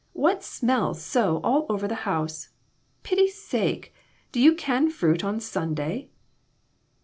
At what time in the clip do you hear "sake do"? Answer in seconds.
3.39-4.39